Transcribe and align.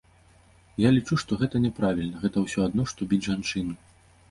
Я 0.83 0.89
лічу, 0.95 1.17
што 1.25 1.31
гэта 1.43 1.61
няправільна, 1.67 2.23
гэта 2.25 2.37
ўсё 2.47 2.59
адно, 2.71 2.89
што 2.95 3.11
біць 3.15 3.23
жанчыну. 3.31 3.81